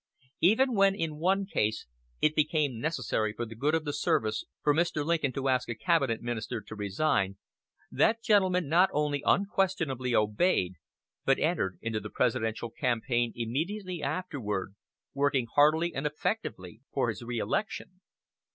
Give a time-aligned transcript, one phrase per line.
[0.39, 1.85] Even when, in one case,
[2.23, 5.05] it became necessary for the good of the service, for Mr.
[5.05, 7.37] Lincoln to ask a cabinet minister to resign,
[7.91, 10.73] that gentleman not only unquestioningly obeyed,
[11.23, 14.73] but entered into the presidential campaign immediately afterward,
[15.13, 18.01] working heartily and effectively for his reelection.